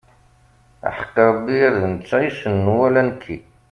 [0.87, 3.37] Aḥeqq Rebbi ar d nettat i yessnen wala nekki.